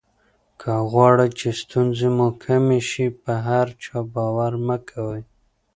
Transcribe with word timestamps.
که 0.61 0.71
غواړی 0.91 1.27
چې 1.39 1.47
ستونزې 1.61 2.09
مو 2.15 2.27
کمې 2.43 2.79
شي 2.89 3.07
په 3.23 3.33
هر 3.47 3.67
چا 3.83 3.97
باور 4.15 4.53
مه 4.67 4.77
کوئ. 4.89 5.21